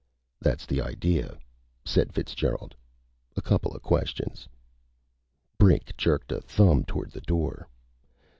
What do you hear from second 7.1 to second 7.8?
a door.